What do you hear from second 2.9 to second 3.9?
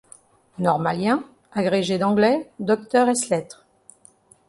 ès lettres.